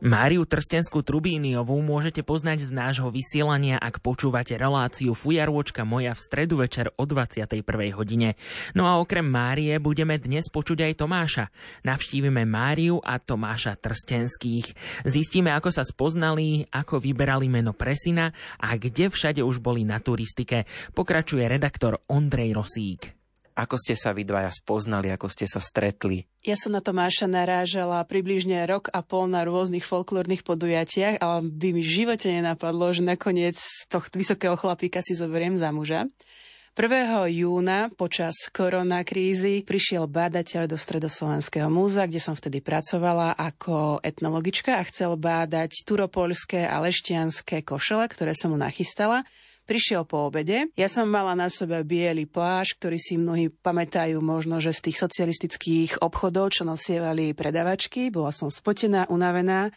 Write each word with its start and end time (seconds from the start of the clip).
Máriu 0.00 0.48
Trstenskú 0.48 1.04
Trubíniovú 1.04 1.76
môžete 1.84 2.24
poznať 2.24 2.64
z 2.64 2.70
nášho 2.72 3.12
vysielania, 3.12 3.76
ak 3.76 4.00
počúvate 4.00 4.56
reláciu 4.56 5.12
Fujarôčka 5.12 5.84
moja 5.84 6.16
v 6.16 6.24
stredu 6.24 6.64
večer 6.64 6.88
o 6.96 7.04
21. 7.04 7.60
hodine. 7.92 8.32
No 8.72 8.88
a 8.88 8.96
okrem 8.96 9.28
Márie 9.28 9.76
budeme 9.76 10.16
dnes 10.16 10.48
počuť 10.48 10.88
aj 10.88 11.04
Tomáša. 11.04 11.44
Navštívime 11.84 12.48
Máriu 12.48 12.96
a 13.04 13.20
Tomáša 13.20 13.76
Trstenských. 13.76 14.72
Zistíme, 15.04 15.52
ako 15.52 15.68
sa 15.68 15.84
spoznali, 15.84 16.64
ako 16.72 16.96
vyberali 16.96 17.52
meno 17.52 17.76
pre 17.76 17.92
syna 17.92 18.32
a 18.56 18.80
kde 18.80 19.12
všade 19.12 19.44
už 19.44 19.60
boli 19.60 19.84
na 19.84 20.00
turistike. 20.00 20.64
Pokračuje 20.96 21.44
redaktor 21.44 22.00
Ondrej 22.08 22.56
Rosík. 22.56 23.19
Ako 23.58 23.76
ste 23.76 23.98
sa 23.98 24.14
vy 24.14 24.22
dvaja 24.22 24.50
spoznali, 24.54 25.10
ako 25.10 25.26
ste 25.26 25.44
sa 25.44 25.58
stretli? 25.58 26.24
Ja 26.46 26.56
som 26.56 26.72
na 26.72 26.80
Tomáša 26.80 27.26
narážala 27.26 28.00
približne 28.06 28.64
rok 28.64 28.88
a 28.94 29.02
pol 29.02 29.28
na 29.28 29.44
rôznych 29.44 29.84
folklórnych 29.84 30.46
podujatiach, 30.46 31.20
ale 31.20 31.46
by 31.46 31.68
mi 31.74 31.82
v 31.82 31.94
živote 32.06 32.30
nenapadlo, 32.30 32.94
že 32.94 33.02
nakoniec 33.04 33.58
tohto 33.90 34.16
vysokého 34.16 34.54
chlapíka 34.54 35.02
si 35.02 35.18
zoberiem 35.18 35.58
za 35.58 35.74
muža. 35.74 36.08
1. 36.78 37.26
júna 37.34 37.90
počas 37.92 38.46
koronakrízy 38.54 39.66
prišiel 39.66 40.06
bádateľ 40.06 40.70
do 40.70 40.78
Stredoslovenského 40.78 41.66
múzea, 41.66 42.06
kde 42.06 42.22
som 42.22 42.38
vtedy 42.38 42.62
pracovala 42.62 43.34
ako 43.34 43.98
etnologička 44.00 44.78
a 44.78 44.86
chcel 44.86 45.18
bádať 45.18 45.82
turopolské 45.82 46.64
a 46.70 46.78
leštianské 46.80 47.66
košele, 47.66 48.06
ktoré 48.06 48.38
som 48.38 48.54
mu 48.54 48.58
nachystala. 48.62 49.26
Prišiel 49.70 50.02
po 50.02 50.26
obede. 50.26 50.66
Ja 50.74 50.90
som 50.90 51.06
mala 51.06 51.38
na 51.38 51.46
sebe 51.46 51.78
biely 51.86 52.26
pláž, 52.26 52.74
ktorý 52.74 52.98
si 52.98 53.14
mnohí 53.14 53.54
pamätajú 53.54 54.18
možno, 54.18 54.58
že 54.58 54.74
z 54.74 54.90
tých 54.90 54.98
socialistických 54.98 56.02
obchodov, 56.02 56.58
čo 56.58 56.66
nosievali 56.66 57.30
predavačky. 57.38 58.10
Bola 58.10 58.34
som 58.34 58.50
spotená, 58.50 59.06
unavená 59.06 59.70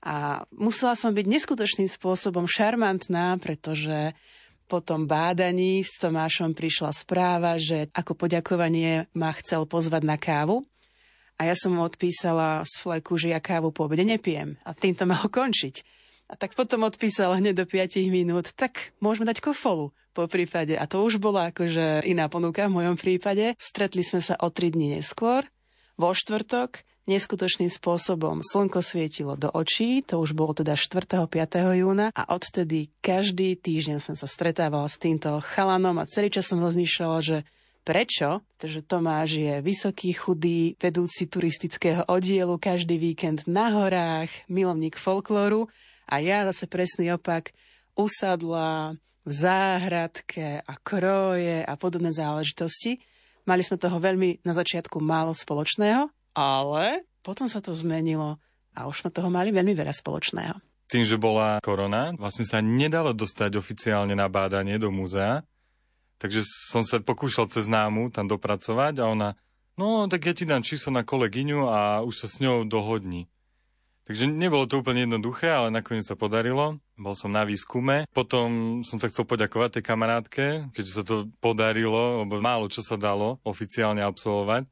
a 0.00 0.48
musela 0.48 0.96
som 0.96 1.12
byť 1.12 1.28
neskutočným 1.28 1.92
spôsobom 1.92 2.48
šarmantná, 2.48 3.36
pretože 3.36 4.16
po 4.64 4.80
tom 4.80 5.04
bádaní 5.04 5.84
s 5.84 6.00
Tomášom 6.00 6.56
prišla 6.56 6.96
správa, 6.96 7.60
že 7.60 7.92
ako 7.92 8.16
poďakovanie 8.16 9.12
ma 9.12 9.28
chcel 9.44 9.68
pozvať 9.68 10.08
na 10.08 10.16
kávu. 10.16 10.64
A 11.36 11.52
ja 11.52 11.52
som 11.52 11.76
mu 11.76 11.84
odpísala 11.84 12.64
z 12.64 12.80
fleku, 12.80 13.20
že 13.20 13.36
ja 13.36 13.44
kávu 13.44 13.76
po 13.76 13.92
obede 13.92 14.08
nepijem. 14.08 14.56
A 14.64 14.72
tým 14.72 14.96
to 14.96 15.04
malo 15.04 15.28
končiť. 15.28 16.03
A 16.24 16.40
tak 16.40 16.56
potom 16.56 16.88
odpísal 16.88 17.36
hneď 17.36 17.62
do 17.62 17.64
5 17.68 18.00
minút, 18.08 18.56
tak 18.56 18.96
môžeme 18.96 19.28
dať 19.28 19.44
kofolu 19.44 19.92
po 20.16 20.24
prípade. 20.24 20.72
A 20.72 20.88
to 20.88 21.04
už 21.04 21.20
bola 21.20 21.52
akože 21.52 22.06
iná 22.08 22.32
ponuka 22.32 22.64
v 22.70 22.80
mojom 22.80 22.96
prípade. 22.96 23.52
Stretli 23.60 24.00
sme 24.00 24.24
sa 24.24 24.34
o 24.40 24.48
3 24.48 24.72
dní 24.72 24.96
neskôr, 24.96 25.44
vo 26.00 26.10
štvrtok, 26.16 26.82
neskutočným 27.04 27.68
spôsobom 27.68 28.40
slnko 28.40 28.80
svietilo 28.80 29.36
do 29.36 29.52
očí, 29.52 30.00
to 30.00 30.16
už 30.16 30.32
bolo 30.32 30.56
teda 30.56 30.74
4. 30.74 31.28
5. 31.28 31.76
júna 31.76 32.08
a 32.16 32.22
odtedy 32.32 32.88
každý 33.04 33.60
týždeň 33.60 34.00
som 34.00 34.16
sa 34.16 34.24
stretávala 34.24 34.88
s 34.88 34.96
týmto 34.96 35.38
chalanom 35.44 36.00
a 36.00 36.08
celý 36.08 36.32
čas 36.32 36.48
som 36.48 36.62
rozmýšľala, 36.64 37.20
že 37.20 37.38
Prečo? 37.84 38.40
Pretože 38.56 38.80
Tomáš 38.80 39.36
je 39.36 39.60
vysoký, 39.60 40.16
chudý, 40.16 40.72
vedúci 40.80 41.28
turistického 41.28 42.08
oddielu, 42.08 42.56
každý 42.56 42.96
víkend 42.96 43.44
na 43.44 43.68
horách, 43.76 44.32
milovník 44.48 44.96
folklóru 44.96 45.68
a 46.04 46.14
ja 46.20 46.44
zase 46.48 46.68
presný 46.68 47.16
opak, 47.16 47.52
usadla 47.96 48.98
v 49.24 49.32
záhradke 49.32 50.60
a 50.60 50.72
kroje 50.84 51.64
a 51.64 51.74
podobné 51.80 52.12
záležitosti. 52.12 53.00
Mali 53.48 53.64
sme 53.64 53.80
toho 53.80 53.96
veľmi 53.96 54.44
na 54.44 54.52
začiatku 54.52 55.00
málo 55.00 55.32
spoločného, 55.32 56.08
ale 56.36 57.08
potom 57.24 57.48
sa 57.48 57.64
to 57.64 57.72
zmenilo 57.72 58.36
a 58.76 58.84
už 58.84 59.04
sme 59.04 59.10
toho 59.14 59.32
mali 59.32 59.48
veľmi 59.54 59.72
veľa 59.72 59.94
spoločného. 59.96 60.56
Tým, 60.84 61.08
že 61.08 61.16
bola 61.16 61.56
korona, 61.64 62.12
vlastne 62.12 62.44
sa 62.44 62.60
nedalo 62.60 63.16
dostať 63.16 63.56
oficiálne 63.56 64.12
na 64.12 64.28
bádanie 64.28 64.76
do 64.76 64.92
múzea, 64.92 65.40
takže 66.20 66.44
som 66.44 66.84
sa 66.84 67.00
pokúšal 67.00 67.48
cez 67.48 67.64
námu 67.64 68.12
tam 68.12 68.28
dopracovať 68.28 69.00
a 69.00 69.08
ona, 69.08 69.28
no 69.80 70.04
tak 70.12 70.28
ja 70.28 70.36
ti 70.36 70.44
dám 70.44 70.60
číslo 70.60 70.92
na 70.92 71.00
kolegyňu 71.00 71.64
a 71.64 72.04
už 72.04 72.14
sa 72.24 72.28
s 72.28 72.36
ňou 72.44 72.68
dohodni. 72.68 73.32
Takže 74.04 74.28
nebolo 74.28 74.68
to 74.68 74.84
úplne 74.84 75.08
jednoduché, 75.08 75.48
ale 75.48 75.72
nakoniec 75.72 76.04
sa 76.04 76.12
podarilo. 76.12 76.76
Bol 77.00 77.16
som 77.16 77.32
na 77.32 77.48
výskume. 77.48 78.04
Potom 78.12 78.80
som 78.84 79.00
sa 79.00 79.08
chcel 79.08 79.24
poďakovať 79.24 79.80
tej 79.80 79.84
kamarátke, 79.84 80.44
keďže 80.76 80.92
sa 80.92 81.02
to 81.08 81.16
podarilo, 81.40 82.20
lebo 82.20 82.36
málo 82.36 82.68
čo 82.68 82.84
sa 82.84 83.00
dalo 83.00 83.40
oficiálne 83.48 84.04
absolvovať. 84.04 84.68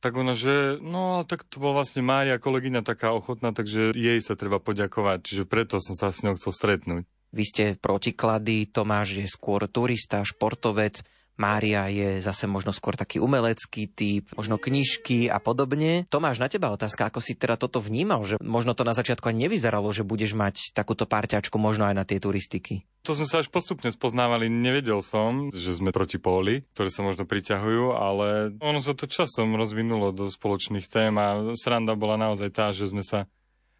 Tak 0.00 0.16
ona, 0.16 0.32
že 0.32 0.80
no, 0.80 1.26
tak 1.28 1.44
to 1.44 1.60
bola 1.60 1.82
vlastne 1.82 2.00
Mária, 2.00 2.40
kolegyňa 2.40 2.80
taká 2.86 3.12
ochotná, 3.12 3.52
takže 3.52 3.92
jej 3.92 4.16
sa 4.22 4.32
treba 4.32 4.56
poďakovať. 4.56 5.18
Čiže 5.28 5.44
preto 5.44 5.76
som 5.82 5.92
sa 5.92 6.08
s 6.08 6.24
ňou 6.24 6.38
chcel 6.40 6.54
stretnúť. 6.56 7.04
Vy 7.30 7.44
ste 7.46 7.64
protiklady, 7.76 8.70
Tomáš 8.70 9.20
je 9.20 9.26
skôr 9.28 9.66
turista, 9.66 10.22
športovec. 10.24 11.04
Mária 11.40 11.88
je 11.88 12.20
zase 12.20 12.44
možno 12.44 12.68
skôr 12.76 13.00
taký 13.00 13.16
umelecký 13.16 13.88
typ, 13.88 14.28
možno 14.36 14.60
knižky 14.60 15.32
a 15.32 15.40
podobne. 15.40 16.04
Tomáš, 16.12 16.36
na 16.36 16.52
teba 16.52 16.68
otázka, 16.68 17.08
ako 17.08 17.24
si 17.24 17.32
teda 17.32 17.56
toto 17.56 17.80
vnímal, 17.80 18.20
že 18.28 18.36
možno 18.44 18.76
to 18.76 18.84
na 18.84 18.92
začiatku 18.92 19.24
ani 19.24 19.48
nevyzeralo, 19.48 19.88
že 19.88 20.04
budeš 20.04 20.36
mať 20.36 20.76
takúto 20.76 21.08
parťačku 21.08 21.56
možno 21.56 21.88
aj 21.88 21.96
na 21.96 22.04
tie 22.04 22.20
turistiky. 22.20 22.84
To 23.08 23.16
sme 23.16 23.24
sa 23.24 23.40
až 23.40 23.48
postupne 23.48 23.88
spoznávali, 23.88 24.52
nevedel 24.52 25.00
som, 25.00 25.48
že 25.48 25.72
sme 25.72 25.88
proti 25.88 26.20
póly, 26.20 26.68
ktoré 26.76 26.92
sa 26.92 27.00
možno 27.00 27.24
priťahujú, 27.24 27.96
ale 27.96 28.52
ono 28.60 28.84
sa 28.84 28.92
to 28.92 29.08
časom 29.08 29.56
rozvinulo 29.56 30.12
do 30.12 30.28
spoločných 30.28 30.84
tém 30.84 31.16
a 31.16 31.56
sranda 31.56 31.96
bola 31.96 32.20
naozaj 32.20 32.52
tá, 32.52 32.68
že 32.76 32.92
sme 32.92 33.00
sa 33.00 33.24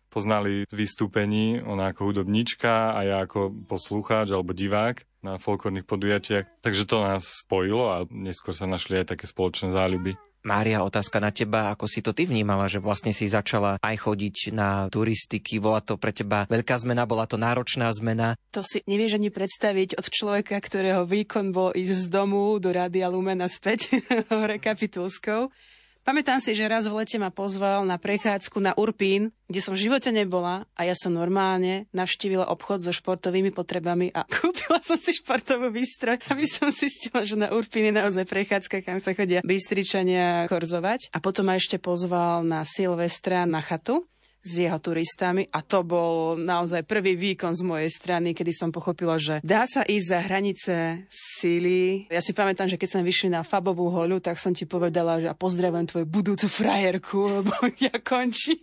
poznali 0.09 0.65
vystúpení, 0.73 1.61
ona 1.61 1.93
ako 1.93 2.11
hudobníčka 2.11 2.97
a 2.97 3.01
ja 3.05 3.17
ako 3.23 3.53
poslucháč 3.69 4.33
alebo 4.33 4.57
divák 4.57 5.05
na 5.21 5.37
folklórnych 5.37 5.85
podujatiach. 5.85 6.61
Takže 6.65 6.85
to 6.89 6.97
nás 7.05 7.45
spojilo 7.45 7.85
a 7.93 7.97
neskôr 8.09 8.57
sa 8.57 8.69
našli 8.69 9.01
aj 9.01 9.17
také 9.17 9.25
spoločné 9.29 9.73
záľuby. 9.73 10.17
Mária, 10.41 10.81
otázka 10.81 11.21
na 11.21 11.29
teba, 11.29 11.69
ako 11.69 11.85
si 11.85 12.01
to 12.01 12.17
ty 12.17 12.25
vnímala, 12.25 12.65
že 12.65 12.81
vlastne 12.81 13.13
si 13.13 13.29
začala 13.29 13.77
aj 13.85 13.97
chodiť 14.09 14.57
na 14.57 14.89
turistiky, 14.89 15.61
bola 15.61 15.85
to 15.85 16.01
pre 16.01 16.17
teba 16.17 16.49
veľká 16.49 16.81
zmena, 16.81 17.05
bola 17.05 17.29
to 17.29 17.37
náročná 17.37 17.93
zmena? 17.93 18.41
To 18.57 18.65
si 18.65 18.81
nevieš 18.89 19.21
ani 19.21 19.29
predstaviť 19.29 20.01
od 20.01 20.07
človeka, 20.09 20.57
ktorého 20.57 21.05
výkon 21.05 21.53
bol 21.53 21.77
ísť 21.77 21.93
z 21.93 22.07
domu 22.09 22.57
do 22.57 22.73
Rádia 22.73 23.13
Lumena 23.13 23.53
späť 23.53 24.01
hore 24.33 24.57
Kapitulskou 24.57 25.53
Pamätám 26.11 26.43
si, 26.43 26.59
že 26.59 26.67
raz 26.67 26.91
v 26.91 26.99
lete 26.99 27.23
ma 27.23 27.31
pozval 27.31 27.87
na 27.87 27.95
prechádzku 27.95 28.59
na 28.59 28.75
Urpín, 28.75 29.31
kde 29.47 29.63
som 29.63 29.79
v 29.79 29.87
živote 29.87 30.11
nebola 30.11 30.67
a 30.75 30.83
ja 30.83 30.99
som 30.99 31.15
normálne 31.15 31.87
navštívila 31.95 32.51
obchod 32.51 32.83
so 32.83 32.91
športovými 32.91 33.55
potrebami 33.55 34.11
a 34.11 34.27
kúpila 34.43 34.83
som 34.83 34.99
si 34.99 35.15
športovú 35.15 35.71
výstroj, 35.71 36.19
aby 36.35 36.51
som 36.51 36.67
zistila, 36.75 37.23
že 37.23 37.39
na 37.39 37.55
Urpín 37.55 37.87
je 37.87 37.95
naozaj 37.95 38.27
prechádzka, 38.27 38.83
kam 38.83 38.99
sa 38.99 39.15
chodia 39.15 39.39
bystričania 39.47 40.51
korzovať. 40.51 41.15
A 41.15 41.23
potom 41.23 41.47
ma 41.47 41.55
ešte 41.55 41.79
pozval 41.79 42.43
na 42.43 42.67
Silvestra 42.67 43.47
na 43.47 43.63
chatu 43.63 44.03
s 44.41 44.53
jeho 44.57 44.77
turistami 44.81 45.45
a 45.53 45.61
to 45.61 45.85
bol 45.85 46.35
naozaj 46.37 46.85
prvý 46.89 47.17
výkon 47.17 47.53
z 47.53 47.63
mojej 47.65 47.91
strany, 47.93 48.33
kedy 48.33 48.53
som 48.57 48.73
pochopila, 48.73 49.21
že 49.21 49.45
dá 49.45 49.69
sa 49.69 49.85
ísť 49.85 50.07
za 50.09 50.19
hranice 50.25 50.75
síly. 51.13 52.09
Ja 52.09 52.25
si 52.25 52.33
pamätám, 52.33 52.69
že 52.73 52.81
keď 52.81 52.89
sme 52.97 53.03
vyšli 53.05 53.29
na 53.29 53.45
Fabovú 53.45 53.93
holu, 53.93 54.17
tak 54.19 54.41
som 54.41 54.57
ti 54.57 54.65
povedala, 54.65 55.21
že 55.21 55.29
a 55.29 55.37
pozdravujem 55.37 55.87
tvoju 55.87 56.07
budúcu 56.09 56.47
frajerku, 56.49 57.19
lebo 57.41 57.53
ja 57.77 57.93
končím 58.01 58.61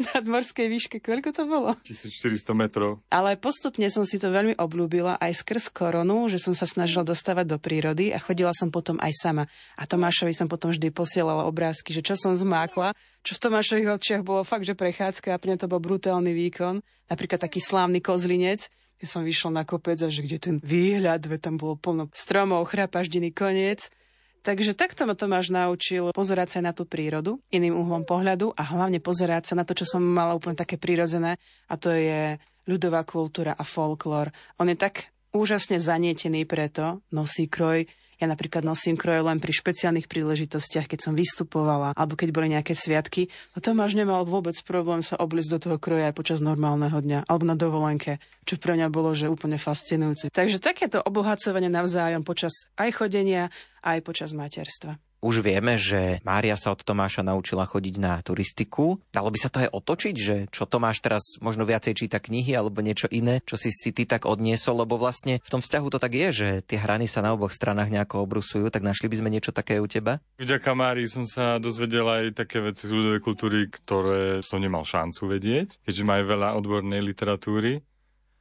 na 0.08 0.24
dmorskej 0.24 0.66
výške. 0.72 0.96
Koľko 1.04 1.30
to 1.36 1.44
bolo? 1.44 1.76
1400 1.84 2.56
metrov. 2.56 3.04
Ale 3.12 3.36
postupne 3.36 3.86
som 3.92 4.08
si 4.08 4.16
to 4.16 4.32
veľmi 4.32 4.56
obľúbila 4.56 5.20
aj 5.20 5.44
skrz 5.44 5.68
koronu, 5.68 6.32
že 6.32 6.40
som 6.40 6.56
sa 6.56 6.64
snažila 6.64 7.04
dostávať 7.04 7.46
do 7.46 7.58
prírody 7.60 8.10
a 8.10 8.18
chodila 8.18 8.56
som 8.56 8.72
potom 8.72 8.96
aj 8.98 9.12
sama. 9.16 9.44
A 9.76 9.84
Tomášovi 9.84 10.32
som 10.32 10.48
potom 10.48 10.72
vždy 10.72 10.88
posielala 10.90 11.44
obrázky, 11.44 11.92
že 11.92 12.00
čo 12.00 12.16
som 12.16 12.32
zmákla 12.32 12.96
čo 13.20 13.36
v 13.36 13.42
Tomášových 13.48 14.00
očiach 14.00 14.22
bolo 14.24 14.42
fakt, 14.48 14.64
že 14.64 14.78
prechádzka 14.78 15.36
a 15.36 15.40
pre 15.40 15.52
mňa 15.52 15.60
to 15.60 15.70
bol 15.70 15.80
brutálny 15.80 16.32
výkon. 16.32 16.80
Napríklad 17.12 17.40
taký 17.40 17.60
slávny 17.60 18.00
kozlinec, 18.00 18.72
kde 18.96 19.06
som 19.08 19.24
vyšla 19.24 19.60
na 19.60 19.64
kopec 19.68 20.00
a 20.00 20.08
že 20.08 20.24
kde 20.24 20.38
ten 20.40 20.56
výhľad, 20.60 21.28
ve 21.28 21.36
tam 21.36 21.60
bolo 21.60 21.76
plno 21.76 22.08
stromov, 22.16 22.68
chrapaždiny, 22.72 23.32
koniec. 23.32 23.92
Takže 24.40 24.72
takto 24.72 25.04
ma 25.04 25.12
Tomáš 25.12 25.52
naučil 25.52 26.16
pozerať 26.16 26.56
sa 26.56 26.60
na 26.64 26.72
tú 26.72 26.88
prírodu 26.88 27.36
iným 27.52 27.76
uhlom 27.76 28.08
pohľadu 28.08 28.56
a 28.56 28.62
hlavne 28.64 28.96
pozerať 28.96 29.52
sa 29.52 29.54
na 29.56 29.68
to, 29.68 29.76
čo 29.76 29.84
som 29.84 30.00
mala 30.00 30.32
úplne 30.32 30.56
také 30.56 30.80
prírodzené 30.80 31.36
a 31.68 31.74
to 31.76 31.92
je 31.92 32.40
ľudová 32.64 33.04
kultúra 33.04 33.52
a 33.52 33.60
folklór. 33.60 34.32
On 34.56 34.64
je 34.64 34.80
tak 34.80 35.12
úžasne 35.36 35.76
zanietený 35.76 36.48
preto, 36.48 37.04
nosí 37.12 37.52
kroj 37.52 37.84
Ja 38.20 38.28
napríklad 38.28 38.68
nosím 38.68 39.00
kroje 39.00 39.24
len 39.24 39.40
pri 39.40 39.48
špeciálnych 39.56 40.04
príležitostiach, 40.04 40.92
keď 40.92 41.08
som 41.08 41.16
vystupovala, 41.16 41.96
alebo 41.96 42.20
keď 42.20 42.28
boli 42.36 42.52
nejaké 42.52 42.76
sviatky. 42.76 43.32
No 43.56 43.64
Tomáš 43.64 43.96
nemal 43.96 44.28
vôbec 44.28 44.54
problém 44.60 45.00
sa 45.00 45.16
obliecť 45.16 45.50
do 45.56 45.58
toho 45.58 45.76
kroja 45.80 46.12
aj 46.12 46.14
počas 46.20 46.38
normálneho 46.44 47.00
dňa, 47.00 47.24
alebo 47.24 47.48
na 47.48 47.56
dovolenke, 47.56 48.20
čo 48.44 48.60
pre 48.60 48.76
mňa 48.76 48.92
bolo 48.92 49.16
že 49.16 49.32
úplne 49.32 49.56
fascinujúce. 49.56 50.28
Takže 50.28 50.60
takéto 50.60 51.00
obohacovanie 51.00 51.72
navzájom 51.72 52.20
počas 52.20 52.68
aj 52.76 52.92
chodenia, 52.92 53.48
aj 53.80 54.04
počas 54.04 54.36
materstva. 54.36 55.00
Už 55.20 55.44
vieme, 55.44 55.76
že 55.76 56.24
Mária 56.24 56.56
sa 56.56 56.72
od 56.72 56.80
Tomáša 56.80 57.20
naučila 57.20 57.68
chodiť 57.68 57.94
na 58.00 58.24
turistiku. 58.24 59.04
Dalo 59.12 59.28
by 59.28 59.36
sa 59.36 59.52
to 59.52 59.60
aj 59.60 59.68
otočiť, 59.68 60.14
že 60.16 60.36
čo 60.48 60.64
Tomáš 60.64 61.04
teraz 61.04 61.36
možno 61.44 61.68
viacej 61.68 61.92
číta 61.92 62.16
knihy 62.16 62.56
alebo 62.56 62.80
niečo 62.80 63.04
iné, 63.12 63.44
čo 63.44 63.60
si 63.60 63.68
si 63.68 63.92
ty 63.92 64.08
tak 64.08 64.24
odniesol, 64.24 64.80
lebo 64.80 64.96
vlastne 64.96 65.44
v 65.44 65.52
tom 65.52 65.60
vzťahu 65.60 65.86
to 65.92 65.98
tak 66.00 66.16
je, 66.16 66.28
že 66.32 66.48
tie 66.64 66.80
hrany 66.80 67.04
sa 67.04 67.20
na 67.20 67.36
oboch 67.36 67.52
stranách 67.52 67.92
nejako 67.92 68.24
obrusujú, 68.24 68.72
tak 68.72 68.80
našli 68.80 69.12
by 69.12 69.16
sme 69.20 69.28
niečo 69.28 69.52
také 69.52 69.76
u 69.76 69.84
teba? 69.84 70.24
Vďaka 70.40 70.72
Márii 70.72 71.04
som 71.04 71.28
sa 71.28 71.60
dozvedel 71.60 72.08
aj 72.08 72.40
také 72.40 72.64
veci 72.64 72.88
z 72.88 72.96
ľudovej 72.96 73.20
kultúry, 73.20 73.68
ktoré 73.68 74.40
som 74.40 74.56
nemal 74.56 74.88
šancu 74.88 75.36
vedieť, 75.36 75.84
keďže 75.84 76.08
majú 76.08 76.24
veľa 76.32 76.56
odbornej 76.56 77.04
literatúry 77.04 77.84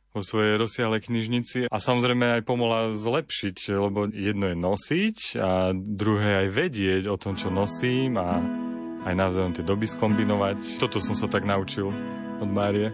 vo 0.10 0.22
svojej 0.26 0.58
rozsiahlej 0.58 1.06
knižnici 1.06 1.60
a 1.70 1.78
samozrejme 1.78 2.42
aj 2.42 2.48
pomohla 2.48 2.90
zlepšiť, 2.90 3.58
lebo 3.78 4.10
jedno 4.10 4.50
je 4.50 4.58
nosiť 4.58 5.18
a 5.38 5.72
druhé 5.74 6.46
aj 6.46 6.48
vedieť 6.50 7.04
o 7.10 7.16
tom, 7.20 7.38
čo 7.38 7.54
nosím 7.54 8.18
a 8.18 8.42
aj 9.06 9.14
navzájom 9.16 9.54
tie 9.56 9.64
doby 9.64 9.86
skombinovať. 9.86 10.82
Toto 10.82 10.98
som 10.98 11.14
sa 11.14 11.30
tak 11.30 11.46
naučil 11.46 11.94
od 12.42 12.50
Márie. 12.50 12.90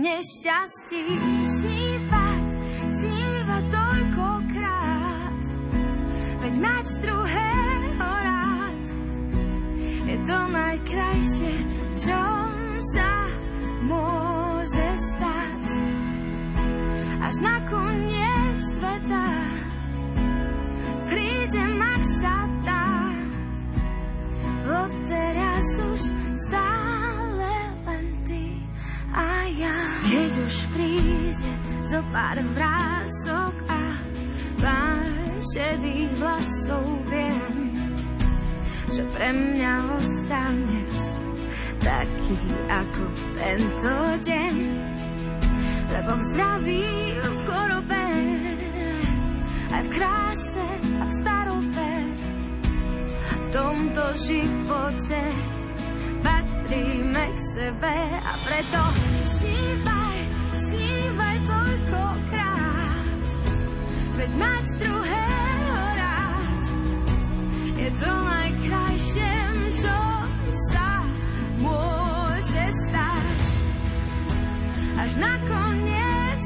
Nešťastí 0.00 1.04
snívať, 1.44 2.46
snívať 2.88 3.64
toľkokrát, 3.68 5.42
veď 6.40 6.54
mať 6.56 6.86
druhého 7.04 8.08
rád 8.24 8.84
je 10.08 10.16
to 10.24 10.38
najkrajšie, 10.56 11.54
čo 12.00 12.22
sa 12.96 13.12
môže 13.84 14.88
stať. 14.96 15.64
Až 17.20 17.36
na 17.44 17.56
koniec 17.68 18.56
sveta 18.64 19.28
prídem, 21.12 21.76
ak 21.76 22.02
sa 22.24 22.36
dá. 22.64 22.88
Odteraz 24.64 25.68
už 25.92 26.02
stále 26.40 26.89
už 30.50 30.66
príde 30.74 31.46
zo 31.86 32.02
pár 32.10 32.34
vrások 32.58 33.54
a 33.70 33.82
pár 34.58 35.06
šedých 35.54 36.10
vlasov, 36.18 36.82
viem, 37.06 37.70
že 38.90 39.06
pre 39.14 39.30
mňa 39.30 39.72
ostaneš 39.94 41.14
taký 41.78 42.34
ako 42.66 43.02
v 43.06 43.20
tento 43.38 43.94
deň. 44.26 44.56
Lebo 45.94 46.12
v 46.18 46.22
zdraví, 46.34 46.86
v 47.14 47.40
chorobe, 47.46 48.06
aj 49.70 49.82
v 49.86 49.90
kráse 49.94 50.66
a 50.98 51.02
v 51.06 51.12
starobe, 51.14 51.92
v 53.38 53.46
tomto 53.54 54.02
živote 54.18 55.22
patríme 56.26 57.24
k 57.38 57.38
sebe 57.38 57.94
a 58.18 58.32
preto 58.42 58.82
snívaj, 59.30 59.59
veď 64.20 64.32
mať 64.36 64.66
druhého 64.84 65.76
rád 65.96 66.62
je 67.72 67.88
to 67.96 68.12
najkrajšie, 68.12 69.32
čo 69.80 69.98
sa 70.68 70.88
môže 71.64 72.64
stať. 72.84 73.40
Až 75.00 75.10
na 75.16 75.34
koniec 75.48 76.44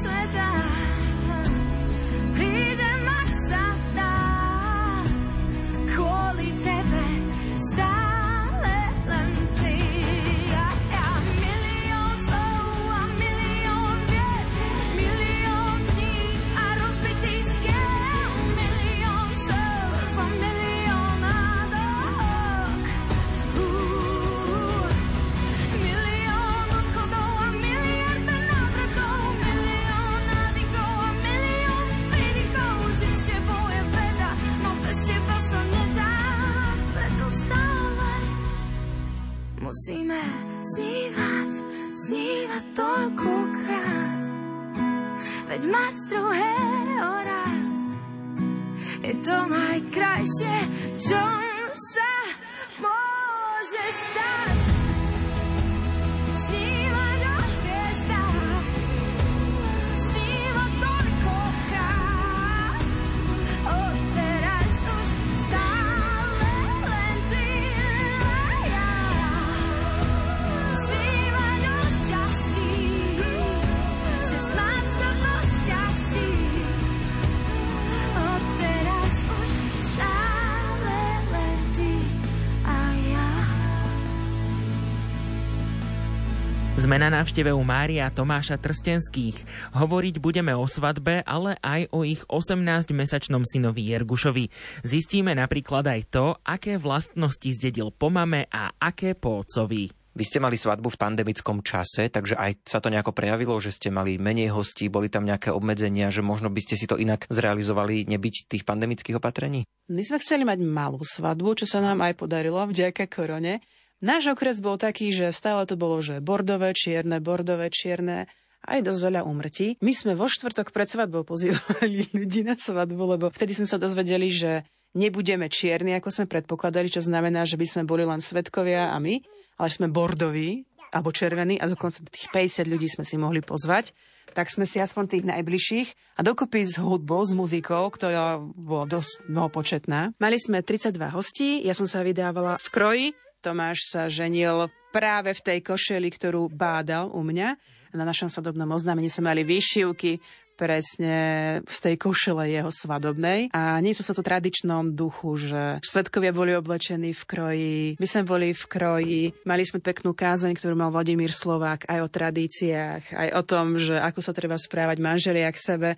Sme 86.85 87.01
na 87.01 87.09
návšteve 87.09 87.49
u 87.49 87.65
Mária 87.65 88.05
Tomáša 88.13 88.61
Trstenských. 88.61 89.41
Hovoriť 89.73 90.21
budeme 90.21 90.53
o 90.53 90.69
svadbe, 90.69 91.25
ale 91.25 91.57
aj 91.65 91.89
o 91.89 92.05
ich 92.05 92.21
18-mesačnom 92.29 93.41
synovi 93.41 93.89
Jergušovi. 93.89 94.53
Zistíme 94.85 95.33
napríklad 95.33 95.81
aj 95.81 96.01
to, 96.13 96.37
aké 96.45 96.77
vlastnosti 96.77 97.49
zdedil 97.57 97.89
po 97.89 98.13
mame 98.13 98.45
a 98.53 98.69
aké 98.77 99.17
po 99.17 99.41
otcovi. 99.41 99.89
Vy 100.13 100.23
ste 100.29 100.37
mali 100.37 100.61
svadbu 100.61 100.93
v 100.93 101.01
pandemickom 101.01 101.65
čase, 101.65 102.13
takže 102.13 102.37
aj 102.37 102.69
sa 102.69 102.77
to 102.77 102.93
nejako 102.93 103.17
prejavilo, 103.17 103.57
že 103.57 103.73
ste 103.73 103.89
mali 103.89 104.21
menej 104.21 104.53
hostí, 104.53 104.85
boli 104.85 105.09
tam 105.09 105.25
nejaké 105.25 105.49
obmedzenia, 105.49 106.13
že 106.13 106.21
možno 106.21 106.53
by 106.53 106.61
ste 106.61 106.77
si 106.77 106.85
to 106.85 107.01
inak 107.01 107.25
zrealizovali 107.33 108.05
nebyť 108.05 108.45
tých 108.45 108.61
pandemických 108.61 109.17
opatrení? 109.17 109.65
My 109.89 110.05
sme 110.05 110.21
chceli 110.21 110.45
mať 110.45 110.61
malú 110.61 111.01
svadbu, 111.01 111.57
čo 111.57 111.65
sa 111.65 111.81
nám 111.81 112.05
aj 112.05 112.13
podarilo 112.13 112.61
vďaka 112.61 113.09
korone. 113.09 113.65
Náš 114.03 114.35
okres 114.35 114.59
bol 114.59 114.75
taký, 114.75 115.15
že 115.15 115.31
stále 115.31 115.63
to 115.63 115.79
bolo, 115.79 116.03
že 116.03 116.19
bordové, 116.19 116.75
čierne, 116.75 117.23
bordové, 117.23 117.71
čierne, 117.71 118.27
aj 118.65 118.81
dosť 118.81 118.99
veľa 119.01 119.21
úmrtí. 119.23 119.77
My 119.79 119.93
sme 119.93 120.17
vo 120.17 120.25
štvrtok 120.25 120.73
pred 120.73 120.89
svadbou 120.89 121.23
pozývali 121.23 122.09
ľudí 122.17 122.43
na 122.43 122.57
svadbu, 122.57 123.17
lebo 123.17 123.31
vtedy 123.31 123.55
sme 123.55 123.69
sa 123.69 123.79
dozvedeli, 123.79 124.33
že 124.33 124.65
nebudeme 124.97 125.47
čierni, 125.47 125.95
ako 125.95 126.09
sme 126.11 126.25
predpokladali, 126.25 126.89
čo 126.89 127.03
znamená, 127.03 127.45
že 127.45 127.59
by 127.59 127.65
sme 127.67 127.83
boli 127.85 128.03
len 128.03 128.19
svetkovia 128.19 128.91
a 128.91 128.97
my, 128.97 129.21
ale 129.61 129.69
sme 129.71 129.87
bordoví 129.87 130.65
alebo 130.91 131.15
červení 131.15 131.61
a 131.61 131.69
dokonca 131.69 132.03
tých 132.09 132.31
50 132.33 132.67
ľudí 132.67 132.87
sme 132.91 133.07
si 133.07 133.15
mohli 133.15 133.39
pozvať 133.39 133.95
tak 134.35 134.51
sme 134.51 134.67
si 134.67 134.83
aspoň 134.83 135.03
tých 135.07 135.23
najbližších 135.23 136.19
a 136.19 136.21
dokopy 136.25 136.67
s 136.67 136.75
hudbou, 136.75 137.23
s 137.23 137.31
muzikou, 137.31 137.87
ktorá 137.87 138.43
bola 138.43 138.83
dosť 138.83 139.31
mnohopočetná. 139.31 140.19
Mali 140.19 140.35
sme 140.35 140.59
32 140.59 140.91
hostí, 141.15 141.63
ja 141.63 141.71
som 141.71 141.87
sa 141.87 142.03
vydávala 142.03 142.59
v 142.59 142.67
kroji, 142.67 143.07
Tomáš 143.45 143.85
sa 143.85 144.09
ženil 144.09 144.73
práve 144.89 145.37
v 145.37 145.43
tej 145.45 145.59
košeli, 145.61 146.09
ktorú 146.09 146.49
bádal 146.49 147.13
u 147.13 147.21
mňa. 147.21 147.53
Na 147.93 148.01
našom 148.01 148.25
sadobnom 148.25 148.65
oznámení 148.73 149.05
sme 149.05 149.29
mali 149.29 149.45
výšivky, 149.45 150.17
presne 150.57 151.15
z 151.61 151.77
tej 151.77 151.95
košele 152.01 152.49
jeho 152.49 152.73
svadobnej. 152.73 153.53
A 153.53 153.77
nie 153.85 153.93
sa 153.93 154.17
to 154.17 154.25
tradičnom 154.25 154.97
duchu, 154.97 155.37
že 155.37 155.77
svetkovia 155.85 156.33
boli 156.33 156.57
oblečení 156.57 157.13
v 157.13 157.23
kroji, 157.27 157.79
my 158.01 158.07
sme 158.09 158.23
boli 158.25 158.49
v 158.55 158.65
kroji, 158.65 159.21
mali 159.45 159.61
sme 159.61 159.83
peknú 159.83 160.17
kázeň, 160.17 160.57
ktorú 160.57 160.73
mal 160.73 160.89
Vladimír 160.89 161.29
Slovák 161.29 161.85
aj 161.85 161.99
o 162.01 162.09
tradíciách, 162.09 163.13
aj 163.13 163.29
o 163.35 163.41
tom, 163.45 163.77
že 163.77 163.99
ako 163.99 164.19
sa 164.25 164.33
treba 164.33 164.57
správať 164.57 164.97
manželia 164.97 165.53
k 165.53 165.59
sebe 165.61 165.89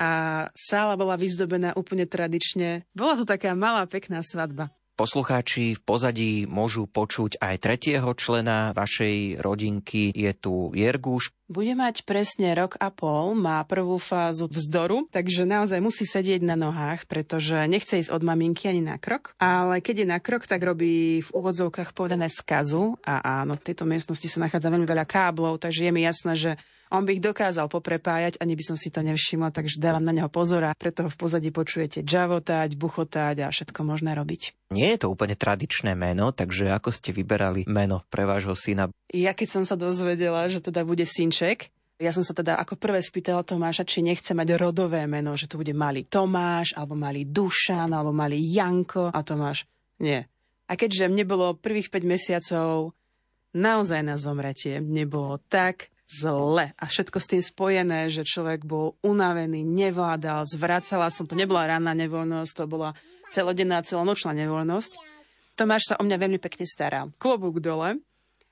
a 0.00 0.10
sála 0.56 0.96
bola 0.96 1.20
vyzdobená 1.20 1.76
úplne 1.76 2.08
tradične. 2.08 2.88
Bola 2.96 3.20
to 3.20 3.28
taká 3.28 3.52
malá, 3.52 3.84
pekná 3.84 4.24
svadba. 4.24 4.72
Poslucháči 5.00 5.72
v 5.72 5.80
pozadí 5.80 6.32
môžu 6.44 6.84
počuť 6.84 7.40
aj 7.40 7.56
tretieho 7.64 8.12
člena 8.12 8.76
vašej 8.76 9.40
rodinky. 9.40 10.12
Je 10.12 10.28
tu 10.36 10.76
Jerguš. 10.76 11.32
Bude 11.48 11.72
mať 11.72 12.04
presne 12.04 12.52
rok 12.52 12.76
a 12.76 12.92
pol, 12.92 13.32
má 13.32 13.64
prvú 13.64 13.96
fázu 13.96 14.44
vzdoru, 14.52 15.08
takže 15.08 15.48
naozaj 15.48 15.80
musí 15.80 16.04
sedieť 16.04 16.44
na 16.44 16.52
nohách, 16.52 17.08
pretože 17.08 17.64
nechce 17.64 17.96
ísť 17.96 18.12
od 18.12 18.20
maminky 18.20 18.68
ani 18.68 18.84
na 18.84 19.00
krok. 19.00 19.32
Ale 19.40 19.80
keď 19.80 20.04
je 20.04 20.12
na 20.12 20.20
krok, 20.20 20.44
tak 20.44 20.60
robí 20.60 21.24
v 21.24 21.30
úvodzovkách 21.32 21.96
povedané 21.96 22.28
skazu. 22.28 23.00
A 23.00 23.40
áno, 23.40 23.56
v 23.56 23.72
tejto 23.72 23.88
miestnosti 23.88 24.28
sa 24.28 24.44
nachádza 24.44 24.68
veľmi 24.68 24.84
veľa 24.84 25.08
káblov, 25.08 25.64
takže 25.64 25.88
je 25.88 25.92
mi 25.96 26.04
jasné, 26.04 26.36
že 26.36 26.50
on 26.90 27.06
by 27.06 27.16
ich 27.16 27.22
dokázal 27.22 27.70
poprepájať, 27.70 28.42
ani 28.42 28.58
by 28.58 28.64
som 28.66 28.76
si 28.76 28.90
to 28.90 29.00
nevšimla, 29.06 29.54
takže 29.54 29.78
dávam 29.78 30.02
na 30.02 30.10
neho 30.10 30.26
pozor 30.26 30.66
a 30.66 30.74
preto 30.74 31.06
ho 31.06 31.10
v 31.10 31.16
pozadí 31.16 31.54
počujete 31.54 32.02
džavotať, 32.02 32.74
buchotať 32.74 33.46
a 33.46 33.54
všetko 33.54 33.80
možné 33.86 34.18
robiť. 34.18 34.70
Nie 34.74 34.98
je 34.98 35.06
to 35.06 35.14
úplne 35.14 35.38
tradičné 35.38 35.94
meno, 35.94 36.34
takže 36.34 36.70
ako 36.74 36.90
ste 36.90 37.14
vyberali 37.14 37.64
meno 37.70 38.02
pre 38.10 38.26
vášho 38.26 38.58
syna? 38.58 38.90
Ja 39.14 39.32
keď 39.32 39.48
som 39.48 39.62
sa 39.62 39.78
dozvedela, 39.78 40.50
že 40.50 40.58
teda 40.58 40.82
bude 40.82 41.06
synček, 41.06 41.70
ja 42.00 42.16
som 42.16 42.24
sa 42.24 42.32
teda 42.32 42.56
ako 42.56 42.80
prvé 42.80 43.04
spýtala 43.04 43.44
Tomáša, 43.44 43.84
či 43.84 44.00
nechce 44.00 44.32
mať 44.32 44.56
rodové 44.56 45.04
meno, 45.04 45.36
že 45.36 45.44
to 45.44 45.60
bude 45.60 45.76
malý 45.76 46.08
Tomáš, 46.08 46.72
alebo 46.72 46.96
malý 46.96 47.28
Dušan, 47.28 47.92
alebo 47.92 48.08
malý 48.08 48.40
Janko. 48.40 49.12
A 49.12 49.20
Tomáš, 49.20 49.68
nie. 50.00 50.24
A 50.64 50.72
keďže 50.80 51.12
mne 51.12 51.28
bolo 51.28 51.60
prvých 51.60 51.92
5 51.92 52.00
mesiacov 52.08 52.96
naozaj 53.52 54.00
na 54.00 54.16
zomretie, 54.16 54.80
mne 54.80 55.04
bolo 55.12 55.36
tak 55.52 55.92
zle. 56.10 56.74
A 56.74 56.84
všetko 56.90 57.18
s 57.22 57.30
tým 57.30 57.42
spojené, 57.42 58.10
že 58.10 58.26
človek 58.26 58.66
bol 58.66 58.98
unavený, 59.06 59.62
nevládal, 59.62 60.50
zvracala 60.50 61.06
som, 61.14 61.30
to 61.30 61.38
nebola 61.38 61.70
ranná 61.70 61.94
nevoľnosť, 61.94 62.52
to 62.52 62.64
bola 62.66 62.98
celodenná, 63.30 63.86
celonočná 63.86 64.34
nevoľnosť. 64.34 64.92
Tomáš 65.54 65.94
sa 65.94 65.98
o 66.00 66.04
mňa 66.04 66.16
veľmi 66.18 66.38
pekne 66.42 66.66
staral. 66.66 67.14
Klobúk 67.22 67.62
dole. 67.62 68.02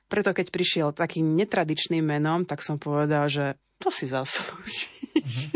Preto 0.06 0.30
keď 0.32 0.54
prišiel 0.54 0.88
takým 0.94 1.36
netradičným 1.36 2.00
menom, 2.00 2.46
tak 2.46 2.62
som 2.64 2.80
povedal, 2.80 3.28
že 3.28 3.58
to 3.82 3.90
si 3.92 4.08
zaslúži. 4.08 4.88
Mm-hmm. 5.18 5.50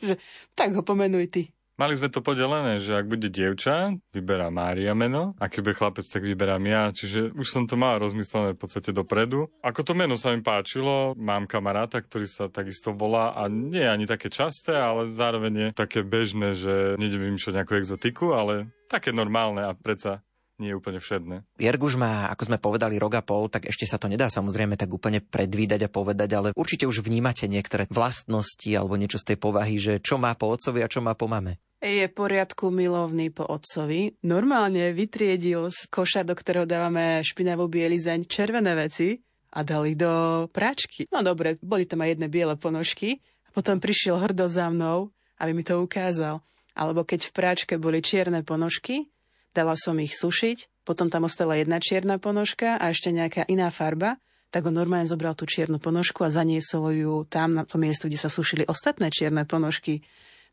že, 0.12 0.14
tak 0.54 0.76
ho 0.76 0.84
pomenuj 0.84 1.26
ty. 1.32 1.42
Mali 1.76 1.92
sme 1.92 2.08
to 2.08 2.24
podelené, 2.24 2.80
že 2.80 2.96
ak 2.96 3.04
bude 3.04 3.28
dievča, 3.28 3.92
vyberá 4.08 4.48
Mária 4.48 4.96
meno, 4.96 5.36
a 5.36 5.44
keď 5.52 5.60
bude 5.60 5.76
chlapec, 5.76 6.08
tak 6.08 6.24
vyberám 6.24 6.64
ja. 6.64 6.88
Čiže 6.88 7.36
už 7.36 7.44
som 7.52 7.68
to 7.68 7.76
mal 7.76 8.00
rozmyslené 8.00 8.56
v 8.56 8.60
podstate 8.64 8.96
dopredu. 8.96 9.52
Ako 9.60 9.84
to 9.84 9.92
meno 9.92 10.16
sa 10.16 10.32
mi 10.32 10.40
páčilo, 10.40 11.12
mám 11.20 11.44
kamaráta, 11.44 12.00
ktorý 12.00 12.24
sa 12.24 12.48
takisto 12.48 12.96
volá 12.96 13.36
a 13.36 13.52
nie 13.52 13.84
je 13.84 13.92
ani 13.92 14.08
také 14.08 14.32
časté, 14.32 14.72
ale 14.72 15.12
zároveň 15.12 15.52
je 15.52 15.68
také 15.76 16.00
bežné, 16.00 16.56
že 16.56 16.96
nejdem 16.96 17.28
vymýšľať 17.28 17.60
nejakú 17.60 17.76
exotiku, 17.76 18.32
ale 18.32 18.72
také 18.88 19.12
normálne 19.12 19.68
a 19.68 19.76
predsa 19.76 20.24
nie 20.56 20.72
je 20.72 20.78
úplne 20.80 20.96
všedné. 20.96 21.44
Jerguš 21.60 22.00
má, 22.00 22.32
ako 22.32 22.42
sme 22.48 22.56
povedali, 22.56 22.96
rok 22.96 23.20
a 23.20 23.22
pol, 23.22 23.52
tak 23.52 23.68
ešte 23.68 23.84
sa 23.84 24.00
to 24.00 24.08
nedá 24.08 24.32
samozrejme 24.32 24.80
tak 24.80 24.88
úplne 24.88 25.20
predvídať 25.20 25.84
a 25.84 25.92
povedať, 25.92 26.30
ale 26.32 26.48
určite 26.56 26.88
už 26.88 27.04
vnímate 27.04 27.44
niektoré 27.44 27.84
vlastnosti 27.92 28.68
alebo 28.72 28.96
niečo 28.96 29.20
z 29.20 29.32
tej 29.32 29.36
povahy, 29.36 29.76
že 29.76 30.00
čo 30.00 30.16
má 30.16 30.32
po 30.32 30.48
otcovi 30.56 30.80
a 30.80 30.88
čo 30.88 31.04
má 31.04 31.12
po 31.12 31.28
mame. 31.28 31.60
Je 31.86 32.10
poriadku 32.10 32.74
milovný 32.74 33.30
po 33.30 33.46
otcovi. 33.46 34.18
Normálne 34.26 34.90
vytriedil 34.90 35.70
z 35.70 35.86
koša, 35.86 36.26
do 36.26 36.34
ktorého 36.34 36.66
dávame 36.66 37.22
špinavú 37.22 37.70
bielizeň, 37.70 38.26
červené 38.26 38.74
veci 38.74 39.22
a 39.54 39.62
dal 39.62 39.86
ich 39.86 39.94
do 39.94 40.10
práčky. 40.50 41.06
No 41.14 41.22
dobre, 41.22 41.62
boli 41.62 41.86
tam 41.86 42.02
aj 42.02 42.18
jedné 42.18 42.26
biele 42.26 42.58
ponožky. 42.58 43.22
A 43.46 43.54
potom 43.54 43.78
prišiel 43.78 44.18
hrdo 44.18 44.50
za 44.50 44.66
mnou, 44.66 45.14
aby 45.38 45.54
mi 45.54 45.62
to 45.62 45.78
ukázal. 45.78 46.42
Alebo 46.74 47.06
keď 47.06 47.30
v 47.30 47.32
práčke 47.38 47.78
boli 47.78 48.02
čierne 48.02 48.42
ponožky, 48.42 49.06
dala 49.54 49.78
som 49.78 49.94
ich 50.02 50.18
sušiť, 50.18 50.82
potom 50.82 51.06
tam 51.06 51.30
ostala 51.30 51.54
jedna 51.54 51.78
čierna 51.78 52.18
ponožka 52.18 52.82
a 52.82 52.90
ešte 52.90 53.14
nejaká 53.14 53.46
iná 53.46 53.70
farba, 53.70 54.18
tak 54.50 54.66
on 54.66 54.74
normálne 54.74 55.06
zobral 55.06 55.38
tú 55.38 55.46
čiernu 55.46 55.78
ponožku 55.78 56.26
a 56.26 56.34
zaniesol 56.34 56.90
ju 56.98 57.14
tam 57.30 57.54
na 57.54 57.62
to 57.62 57.78
miesto, 57.78 58.10
kde 58.10 58.18
sa 58.18 58.26
sušili 58.26 58.66
ostatné 58.66 59.06
čierne 59.14 59.46
ponožky. 59.46 60.02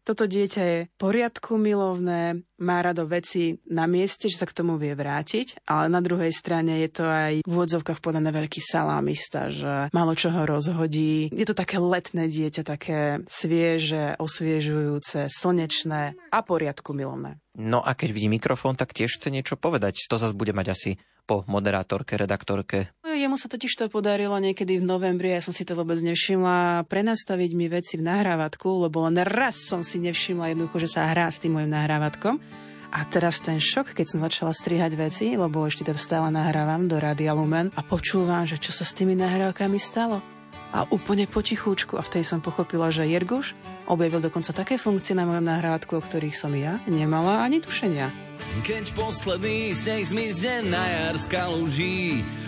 Toto 0.04 0.28
dieťa 0.28 0.62
je 0.68 0.80
poriadku 1.00 1.56
milovné, 1.56 2.44
má 2.60 2.84
rado 2.84 3.08
veci 3.08 3.64
na 3.72 3.88
mieste, 3.88 4.28
že 4.28 4.36
sa 4.36 4.44
k 4.44 4.56
tomu 4.60 4.76
vie 4.76 4.92
vrátiť, 4.92 5.64
ale 5.64 5.88
na 5.88 6.04
druhej 6.04 6.36
strane 6.36 6.84
je 6.84 6.90
to 6.92 7.08
aj 7.08 7.34
v 7.40 7.48
úvodzovkách 7.48 8.04
podané 8.04 8.36
veľký 8.36 8.60
salámista, 8.60 9.48
že 9.48 9.88
malo 9.96 10.12
čo 10.12 10.28
ho 10.36 10.44
rozhodí. 10.44 11.32
Je 11.32 11.48
to 11.48 11.56
také 11.56 11.80
letné 11.80 12.28
dieťa, 12.28 12.68
také 12.68 13.24
svieže, 13.32 14.20
osviežujúce, 14.20 15.32
slnečné 15.32 16.20
a 16.36 16.40
poriadku 16.44 16.92
milovné. 16.92 17.40
No 17.56 17.80
a 17.80 17.96
keď 17.96 18.12
vidí 18.12 18.28
mikrofón, 18.28 18.76
tak 18.76 18.92
tiež 18.92 19.24
chce 19.24 19.32
niečo 19.32 19.56
povedať. 19.56 20.04
To 20.12 20.20
zase 20.20 20.36
bude 20.36 20.52
mať 20.52 20.68
asi 20.76 20.92
po 21.24 21.48
moderátorke, 21.48 22.20
redaktorke? 22.20 22.92
No, 23.14 23.22
jemu 23.22 23.38
sa 23.38 23.46
totiž 23.46 23.78
to 23.78 23.94
podarilo 23.94 24.34
niekedy 24.42 24.82
v 24.82 24.90
novembri, 24.90 25.30
ja 25.30 25.38
som 25.38 25.54
si 25.54 25.62
to 25.62 25.78
vôbec 25.78 26.02
nevšimla, 26.02 26.90
prenastaviť 26.90 27.52
mi 27.54 27.70
veci 27.70 28.02
v 28.02 28.10
nahrávatku, 28.10 28.90
lebo 28.90 29.06
len 29.06 29.22
raz 29.22 29.70
som 29.70 29.86
si 29.86 30.02
nevšimla 30.02 30.50
jednoducho, 30.50 30.82
že 30.82 30.98
sa 30.98 31.06
hrá 31.14 31.30
s 31.30 31.38
tým 31.38 31.54
môjim 31.54 31.70
nahrávatkom. 31.70 32.42
A 32.90 33.06
teraz 33.06 33.38
ten 33.38 33.62
šok, 33.62 33.94
keď 33.94 34.06
som 34.10 34.18
začala 34.18 34.50
strihať 34.50 34.98
veci, 34.98 35.30
lebo 35.38 35.62
ešte 35.62 35.86
teda 35.86 36.02
stále 36.02 36.34
nahrávam 36.34 36.90
do 36.90 36.98
Radia 36.98 37.38
Lumen 37.38 37.70
a 37.78 37.86
počúvam, 37.86 38.50
že 38.50 38.58
čo 38.58 38.74
sa 38.74 38.82
s 38.82 38.98
tými 38.98 39.14
nahrávkami 39.14 39.78
stalo 39.78 40.33
a 40.74 40.90
úplne 40.90 41.30
potichúčku. 41.30 41.96
A 41.96 42.04
vtedy 42.04 42.26
som 42.26 42.42
pochopila, 42.42 42.90
že 42.90 43.06
Jerguš 43.06 43.54
objavil 43.86 44.20
dokonca 44.20 44.50
také 44.52 44.82
funkcie 44.82 45.14
na 45.14 45.30
mojom 45.30 45.46
nahrádku, 45.46 45.94
o 45.94 46.02
ktorých 46.02 46.34
som 46.34 46.50
ja 46.58 46.82
nemala 46.90 47.46
ani 47.46 47.62
tušenia. 47.62 48.10
Keď 48.66 48.98
posledný 48.98 49.78
sneh 49.78 50.04
zmizne 50.10 50.74
na 50.74 50.84
jar 50.84 51.16
z 51.16 51.30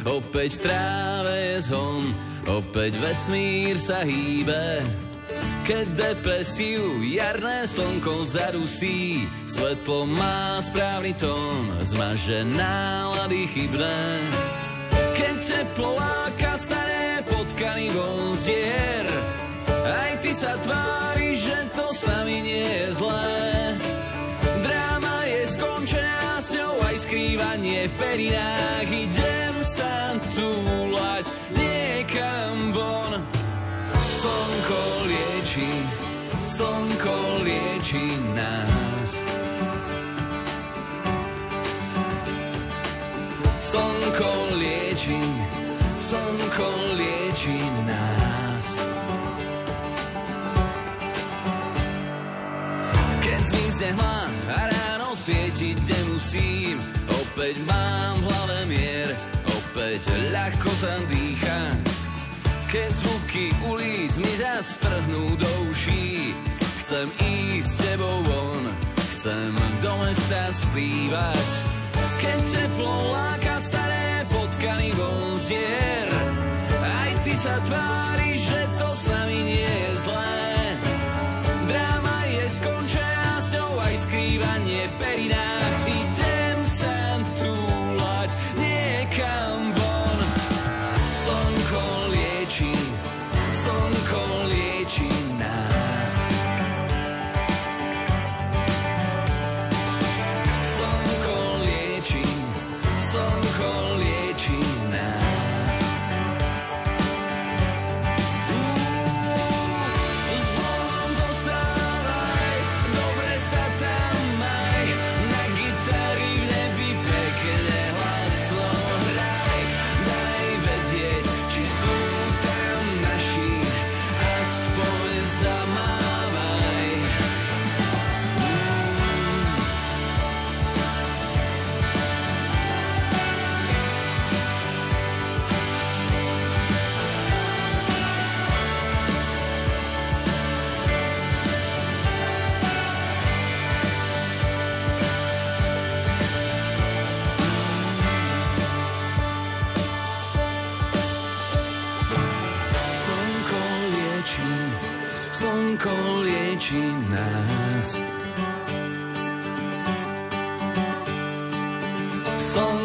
opäť 0.03 0.57
v 0.57 0.61
tráve 0.65 1.35
je 1.53 1.57
zhon, 1.69 2.03
opäť 2.49 2.97
vesmír 2.97 3.77
sa 3.77 4.01
hýbe. 4.01 4.81
Keď 5.65 5.97
depresiu 5.97 7.01
jarné 7.01 7.65
slnko 7.65 8.21
zarusí, 8.29 9.25
svetlo 9.49 10.05
má 10.05 10.61
správny 10.61 11.17
tón, 11.17 11.73
zmaže 11.81 12.45
nálady 12.53 13.49
chybné. 13.49 13.97
Keď 15.17 15.35
teplo 15.41 15.97
láka 15.97 16.53
potkany 17.55 17.89
von 17.89 18.35
zdier. 18.35 19.07
Aj 19.87 20.19
ty 20.19 20.35
sa 20.35 20.59
tvári, 20.59 21.39
že 21.39 21.55
to 21.71 21.87
s 21.95 22.03
nami 22.03 22.43
nie 22.43 22.67
je 22.67 22.87
zlé. 22.99 23.79
Dráma 24.59 25.23
je 25.23 25.41
skončená, 25.55 26.43
s 26.43 26.51
ňou 26.51 26.75
aj 26.83 26.95
skrývanie 27.07 27.87
v 27.87 27.93
perinách. 27.95 28.89
Idem 28.91 29.55
sa 29.63 30.19
túlať 30.35 31.31
niekam 31.55 32.75
von. 32.75 33.23
Slnko 34.03 34.83
lieči, 35.07 35.71
slnko 36.51 37.17
lieči 37.39 38.05
nás. 38.35 39.11
Slnko 43.63 44.31
lieči, 44.59 45.19
slnko 46.03 46.67
lieči 46.67 46.84
Zmizne 53.75 53.91
hmla 53.91 54.19
a 54.55 54.61
ráno 54.71 55.11
svietiť 55.19 55.75
nemusím, 55.83 56.79
opäť 57.11 57.59
mám 57.67 58.15
v 58.23 58.27
hlave 58.31 58.59
mier, 58.71 59.11
opäť 59.51 60.15
ľahko 60.31 60.71
sa 60.79 60.95
dýcha. 61.11 61.75
Keď 62.71 62.89
zvuky 63.03 63.51
ulic 63.67 64.15
mi 64.15 64.31
zastrhnú 64.39 65.27
do 65.35 65.51
uší, 65.67 66.31
chcem 66.87 67.11
ísť 67.19 67.67
s 67.67 67.75
tebou 67.83 68.23
von, 68.23 68.63
chcem 69.19 69.51
do 69.83 69.93
mesta 70.07 70.55
splývať. 70.55 71.47
Keď 72.23 72.39
teplo 72.55 72.95
láka 73.11 73.59
staré 73.59 74.23
potkany 74.31 74.95
von 74.95 75.35
zdier, 75.43 76.07
aj 76.79 77.11
ty 77.27 77.33
sa 77.35 77.59
tváriš, 77.67 78.24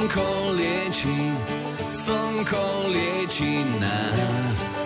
Slnko 0.00 0.56
lieči, 0.56 1.16
slnko 1.92 2.88
lieči 2.88 3.60
nás. 3.80 4.79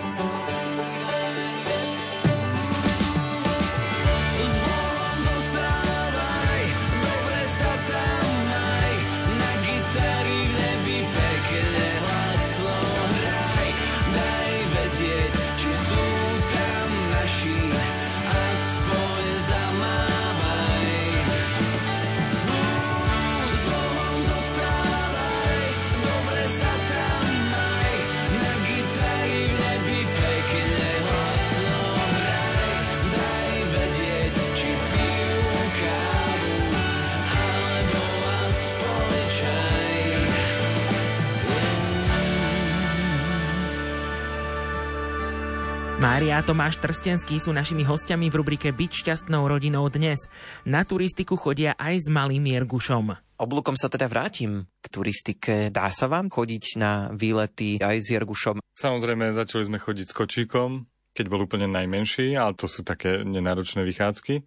A 46.35 46.43
Tomáš 46.43 46.83
Trstenský 46.83 47.39
sú 47.39 47.55
našimi 47.55 47.87
hostiami 47.87 48.27
v 48.27 48.43
rubrike 48.43 48.67
Byť 48.75 48.91
šťastnou 48.91 49.47
rodinou 49.47 49.87
dnes. 49.87 50.27
Na 50.67 50.83
turistiku 50.83 51.39
chodia 51.39 51.79
aj 51.79 52.03
s 52.03 52.07
malým 52.11 52.43
Jergušom. 52.43 53.15
Oblúkom 53.39 53.79
sa 53.79 53.87
teda 53.87 54.11
vrátim 54.11 54.67
k 54.83 54.85
turistike. 54.91 55.71
Dá 55.71 55.87
sa 55.95 56.11
vám 56.11 56.27
chodiť 56.27 56.75
na 56.75 57.07
výlety 57.15 57.79
aj 57.79 58.03
s 58.03 58.07
Jergušom? 58.11 58.59
Samozrejme, 58.59 59.31
začali 59.31 59.63
sme 59.63 59.79
chodiť 59.79 60.11
s 60.11 60.17
kočíkom, 60.19 60.83
keď 61.15 61.25
bol 61.31 61.47
úplne 61.47 61.71
najmenší, 61.71 62.35
ale 62.35 62.51
to 62.59 62.67
sú 62.67 62.83
také 62.83 63.23
nenáročné 63.23 63.87
vychádzky. 63.87 64.43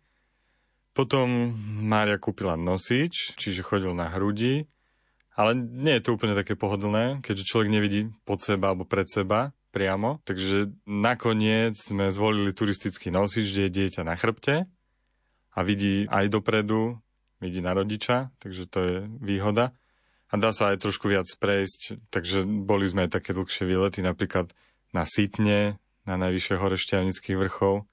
Potom 0.93 1.57
Mária 1.89 2.21
kúpila 2.21 2.61
nosič, 2.61 3.33
čiže 3.41 3.65
chodil 3.65 3.97
na 3.97 4.13
hrudi, 4.13 4.69
ale 5.41 5.57
nie 5.57 5.97
je 5.97 6.05
to 6.05 6.21
úplne 6.21 6.37
také 6.37 6.53
pohodlné, 6.53 7.25
keďže 7.25 7.49
človek 7.49 7.73
nevidí 7.73 8.13
pod 8.29 8.45
seba 8.45 8.77
alebo 8.77 8.85
pred 8.85 9.09
seba 9.09 9.57
priamo. 9.71 10.21
Takže 10.25 10.73
nakoniec 10.89 11.77
sme 11.77 12.11
zvolili 12.13 12.57
turistický 12.57 13.13
nosič, 13.13 13.49
kde 13.53 13.63
je 13.69 13.77
dieťa 13.83 14.03
na 14.05 14.15
chrbte 14.17 14.69
a 15.53 15.59
vidí 15.65 16.09
aj 16.09 16.31
dopredu, 16.33 16.99
vidí 17.43 17.63
na 17.63 17.75
rodiča, 17.75 18.31
takže 18.39 18.63
to 18.69 18.79
je 18.81 18.97
výhoda. 19.21 19.75
A 20.29 20.37
dá 20.37 20.53
sa 20.53 20.77
aj 20.77 20.85
trošku 20.85 21.09
viac 21.09 21.25
prejsť, 21.41 22.13
takže 22.13 22.45
boli 22.45 22.85
sme 22.85 23.09
aj 23.09 23.17
také 23.17 23.33
dlhšie 23.33 23.65
výlety, 23.65 24.05
napríklad 24.05 24.53
na 24.93 25.09
Sitne, 25.09 25.81
na 26.05 26.21
najvyššie 26.21 26.55
hore 26.61 26.77
Šťavnických 26.77 27.41
vrchov, 27.49 27.89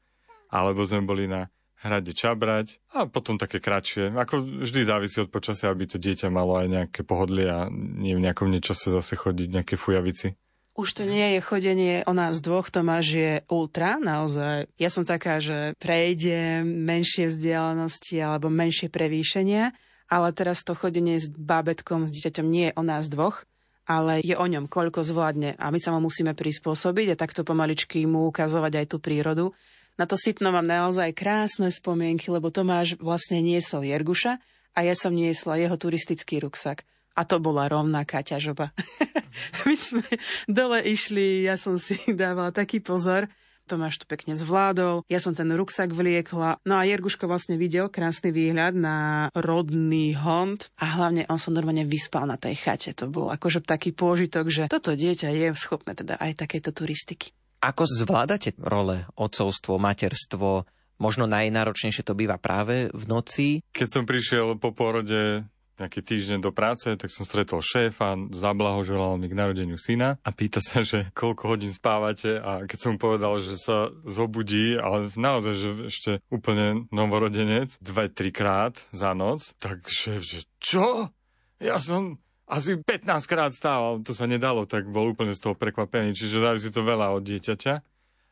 alebo 0.52 0.84
sme 0.84 1.08
boli 1.08 1.32
na 1.32 1.48
hrade 1.80 2.12
Čabrať 2.18 2.82
a 2.92 3.06
potom 3.06 3.38
také 3.38 3.62
kratšie. 3.62 4.12
Ako 4.18 4.66
vždy 4.66 4.80
závisí 4.84 5.22
od 5.22 5.30
počasia, 5.30 5.70
aby 5.70 5.86
to 5.86 6.02
dieťa 6.02 6.34
malo 6.34 6.58
aj 6.58 6.68
nejaké 6.68 7.02
pohodlie 7.06 7.46
a 7.46 7.70
nie 7.72 8.18
v 8.18 8.26
nejakom 8.26 8.50
nečase 8.50 8.90
zase 8.90 9.14
chodiť 9.14 9.48
nejaké 9.54 9.76
fujavici. 9.78 10.34
Už 10.76 10.92
to 10.92 11.08
nie 11.08 11.40
je 11.40 11.42
chodenie 11.42 12.04
o 12.04 12.12
nás 12.12 12.44
dvoch, 12.44 12.68
Tomáš 12.68 13.16
je 13.16 13.34
ultra, 13.48 13.96
naozaj. 13.96 14.68
Ja 14.76 14.92
som 14.92 15.08
taká, 15.08 15.40
že 15.40 15.72
prejde 15.80 16.68
menšie 16.68 17.32
vzdialenosti 17.32 18.20
alebo 18.20 18.52
menšie 18.52 18.92
prevýšenia, 18.92 19.72
ale 20.12 20.28
teraz 20.36 20.68
to 20.68 20.76
chodenie 20.76 21.16
s 21.16 21.32
bábetkom, 21.32 22.12
s 22.12 22.12
dieťaťom 22.12 22.48
nie 22.52 22.70
je 22.70 22.74
o 22.76 22.84
nás 22.84 23.08
dvoch, 23.08 23.48
ale 23.88 24.20
je 24.20 24.36
o 24.36 24.44
ňom, 24.44 24.68
koľko 24.68 25.08
zvládne 25.08 25.56
a 25.56 25.72
my 25.72 25.80
sa 25.80 25.96
mu 25.96 26.04
musíme 26.04 26.36
prispôsobiť 26.36 27.16
a 27.16 27.20
takto 27.24 27.48
pomaličky 27.48 28.04
mu 28.04 28.28
ukazovať 28.28 28.84
aj 28.84 28.86
tú 28.92 28.98
prírodu. 29.00 29.56
Na 29.96 30.04
to 30.04 30.20
sitno 30.20 30.52
mám 30.52 30.68
naozaj 30.68 31.16
krásne 31.16 31.72
spomienky, 31.72 32.28
lebo 32.28 32.52
Tomáš 32.52 33.00
vlastne 33.00 33.40
niesol 33.40 33.88
Jerguša 33.88 34.44
a 34.76 34.80
ja 34.84 34.92
som 34.92 35.16
niesla 35.16 35.56
jeho 35.56 35.80
turistický 35.80 36.44
ruksak. 36.44 36.84
A 37.16 37.24
to 37.24 37.40
bola 37.40 37.72
rovnaká 37.72 38.22
ťažoba. 38.22 38.76
My 39.68 39.76
sme 39.76 40.06
dole 40.52 40.84
išli, 40.84 41.48
ja 41.48 41.56
som 41.56 41.80
si 41.80 41.96
dávala 42.16 42.52
taký 42.52 42.84
pozor, 42.84 43.32
Tomáš 43.66 43.98
to 43.98 44.06
pekne 44.06 44.38
zvládol, 44.38 45.02
ja 45.10 45.18
som 45.18 45.34
ten 45.34 45.50
ruksak 45.50 45.90
vliekla, 45.90 46.62
no 46.70 46.74
a 46.78 46.86
Jerguško 46.86 47.26
vlastne 47.26 47.58
videl 47.58 47.90
krásny 47.90 48.30
výhľad 48.30 48.78
na 48.78 48.98
rodný 49.34 50.14
hond 50.14 50.70
a 50.78 50.86
hlavne 51.02 51.26
on 51.34 51.42
sa 51.42 51.50
normálne 51.50 51.82
vyspal 51.82 52.30
na 52.30 52.38
tej 52.38 52.62
chate. 52.62 52.94
To 52.94 53.10
bol 53.10 53.34
akože 53.34 53.66
taký 53.66 53.90
pôžitok, 53.90 54.54
že 54.54 54.64
toto 54.70 54.94
dieťa 54.94 55.34
je 55.34 55.48
schopné 55.58 55.98
teda 55.98 56.14
aj 56.22 56.46
takéto 56.46 56.70
turistiky. 56.70 57.34
Ako 57.66 57.90
zvládate 57.90 58.54
role 58.62 59.10
otcovstvo, 59.18 59.82
materstvo? 59.82 60.70
Možno 61.02 61.26
najnáročnejšie 61.26 62.06
to 62.06 62.14
býva 62.14 62.38
práve 62.38 62.94
v 62.94 63.04
noci. 63.10 63.66
Keď 63.74 63.88
som 63.90 64.04
prišiel 64.06 64.62
po 64.62 64.78
porode 64.78 65.42
nejaký 65.76 66.00
týždeň 66.00 66.40
do 66.40 66.56
práce, 66.56 66.88
tak 66.88 67.12
som 67.12 67.28
stretol 67.28 67.60
šéfa, 67.60 68.16
zablahoželal 68.32 69.20
mi 69.20 69.28
k 69.28 69.36
narodeniu 69.36 69.76
syna 69.76 70.16
a 70.24 70.30
pýta 70.32 70.64
sa, 70.64 70.82
že 70.82 71.12
koľko 71.12 71.56
hodín 71.56 71.72
spávate 71.72 72.40
a 72.40 72.64
keď 72.64 72.78
som 72.80 72.90
mu 72.96 73.00
povedal, 73.00 73.36
že 73.44 73.60
sa 73.60 73.92
zobudí, 74.08 74.80
ale 74.80 75.12
naozaj, 75.20 75.54
že 75.56 75.70
ešte 75.92 76.12
úplne 76.32 76.88
novorodenec, 76.96 77.76
dve, 77.84 78.08
trikrát 78.08 78.80
za 78.96 79.12
noc, 79.12 79.52
tak 79.60 79.84
šéf, 79.88 80.24
že 80.24 80.40
čo? 80.64 81.12
Ja 81.60 81.80
som 81.80 82.24
asi 82.46 82.78
15 82.78 83.10
krát 83.26 83.52
stával, 83.52 84.06
to 84.06 84.14
sa 84.14 84.30
nedalo, 84.30 84.70
tak 84.70 84.86
bol 84.88 85.12
úplne 85.12 85.34
z 85.34 85.42
toho 85.42 85.56
prekvapený, 85.58 86.14
čiže 86.14 86.46
závisí 86.46 86.70
to 86.70 86.86
veľa 86.86 87.18
od 87.18 87.26
dieťaťa. 87.26 87.74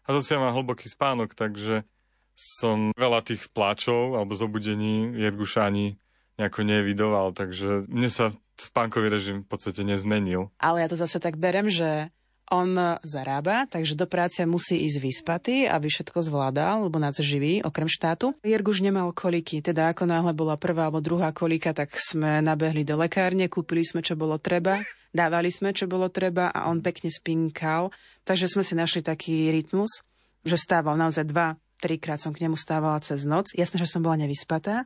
A 0.03 0.09
zase 0.19 0.35
ja 0.35 0.39
mám 0.39 0.53
hlboký 0.53 0.91
spánok, 0.91 1.33
takže 1.33 1.87
som 2.33 2.91
veľa 2.97 3.21
tých 3.25 3.49
pláčov 3.53 4.17
alebo 4.17 4.33
zobudení 4.33 5.13
Jerguša 5.17 5.69
ani 5.69 6.01
nejako 6.37 6.65
nevidoval, 6.65 7.31
takže 7.35 7.85
mne 7.89 8.09
sa 8.09 8.33
spánkový 8.57 9.09
režim 9.09 9.37
v 9.43 9.49
podstate 9.49 9.81
nezmenil. 9.81 10.53
Ale 10.61 10.85
ja 10.85 10.87
to 10.89 10.97
zase 10.97 11.17
tak 11.17 11.37
berem, 11.41 11.69
že 11.69 12.13
On 12.51 12.75
zarába, 13.01 13.65
takže 13.65 13.95
do 13.95 14.05
práce 14.05 14.43
musí 14.43 14.83
ísť 14.85 14.97
vyspatý, 14.99 15.55
aby 15.65 15.87
všetko 15.87 16.19
zvládal, 16.21 16.85
lebo 16.85 16.99
nás 16.99 17.15
živí, 17.17 17.63
okrem 17.63 17.87
štátu. 17.87 18.35
Jirguš 18.45 18.83
nemal 18.83 19.09
koliky, 19.15 19.63
teda 19.63 19.95
ako 19.95 20.05
náhle 20.05 20.35
bola 20.35 20.59
prvá 20.59 20.91
alebo 20.91 21.01
druhá 21.01 21.31
kolika, 21.31 21.71
tak 21.73 21.95
sme 21.97 22.43
nabehli 22.43 22.83
do 22.83 22.99
lekárne, 22.99 23.47
kúpili 23.47 23.81
sme, 23.81 24.03
čo 24.03 24.19
bolo 24.19 24.37
treba, 24.37 24.83
dávali 25.15 25.49
sme, 25.49 25.71
čo 25.71 25.87
bolo 25.87 26.11
treba 26.11 26.51
a 26.51 26.67
on 26.67 26.83
pekne 26.83 27.09
spinkal. 27.09 27.95
Takže 28.27 28.51
sme 28.51 28.61
si 28.61 28.75
našli 28.75 29.01
taký 29.01 29.49
rytmus, 29.49 30.03
že 30.43 30.59
stával 30.59 30.99
naozaj 30.99 31.25
dva, 31.25 31.55
trikrát 31.79 32.19
som 32.19 32.35
k 32.35 32.43
nemu 32.43 32.59
stávala 32.59 32.99
cez 33.01 33.23
noc. 33.23 33.55
Jasné, 33.55 33.81
že 33.81 33.89
som 33.89 34.03
bola 34.03 34.19
nevyspatá, 34.19 34.83